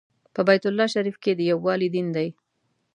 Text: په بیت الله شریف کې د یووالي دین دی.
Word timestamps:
په 0.33 0.41
بیت 0.47 0.63
الله 0.69 0.87
شریف 0.93 1.15
کې 1.23 1.31
د 1.35 1.41
یووالي 1.51 1.87
دین 1.95 2.07
دی. 2.15 2.27